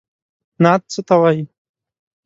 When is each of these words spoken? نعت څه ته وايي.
نعت 0.63 0.81
څه 0.93 1.01
ته 1.07 1.15
وايي. 1.21 1.43